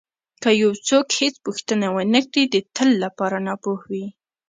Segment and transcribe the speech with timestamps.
[0.41, 4.05] که یو څوک هېڅ پوښتنه ونه کړي د تل لپاره ناپوه وي.